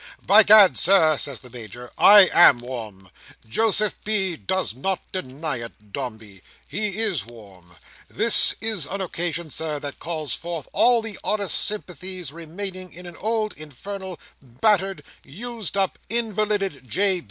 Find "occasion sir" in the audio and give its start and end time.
8.99-9.77